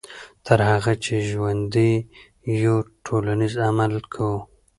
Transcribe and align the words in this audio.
تر 0.45 0.59
هغه 0.71 0.93
چې 1.03 1.13
ژوندي 1.29 1.91
یو 2.63 2.75
ټولنیز 3.05 3.53
عمل 3.67 3.93
کوو. 4.13 4.39